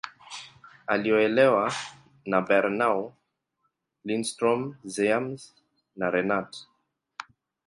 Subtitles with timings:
[0.87, 1.73] Aliolewa
[2.25, 3.03] na Bernow,
[4.03, 4.65] Lindström,
[4.97, 5.49] Ziems,
[5.95, 6.63] na Renat.